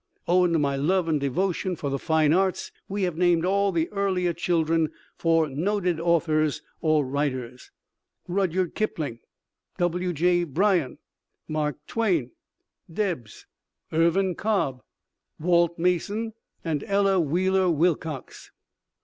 Owing 0.27 0.53
to 0.53 0.57
my 0.57 0.75
love 0.77 1.07
and 1.07 1.19
devotion 1.19 1.75
for 1.75 1.91
the 1.91 1.99
fine 1.99 2.33
arts 2.33 2.71
we 2.89 3.03
have 3.03 3.15
named 3.17 3.45
all 3.45 3.71
the 3.71 3.87
earlier 3.91 4.33
children 4.33 4.91
for 5.15 5.47
noted 5.47 5.99
authors 5.99 6.63
or 6.81 7.05
writers 7.05 7.69
Rudyard 8.27 8.73
Kipling, 8.73 9.19
W.J. 9.77 10.45
Bryan, 10.45 10.97
Mark 11.47 11.77
Twain, 11.85 12.31
Debs, 12.91 13.45
Irvin 13.93 14.33
Cobb, 14.33 14.81
Walt 15.39 15.77
Mason 15.77 16.33
and 16.65 16.83
Ella 16.85 17.19
Wheeler 17.19 17.69
Wilcox. 17.69 18.49